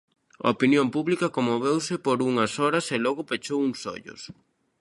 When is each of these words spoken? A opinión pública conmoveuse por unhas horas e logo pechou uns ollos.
A 0.45 0.47
opinión 0.55 0.85
pública 0.95 1.33
conmoveuse 1.37 1.93
por 2.05 2.17
unhas 2.29 2.51
horas 2.61 2.85
e 2.95 2.97
logo 3.05 3.27
pechou 3.29 3.59
uns 3.67 3.79
ollos. 3.95 4.21